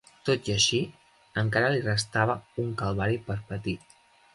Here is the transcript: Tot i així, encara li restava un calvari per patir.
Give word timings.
Tot 0.27 0.47
i 0.51 0.53
així, 0.53 0.79
encara 1.43 1.69
li 1.75 1.85
restava 1.85 2.41
un 2.67 2.77
calvari 2.85 3.25
per 3.31 3.41
patir. 3.53 3.81